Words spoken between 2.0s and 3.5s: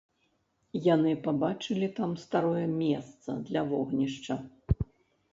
старое месца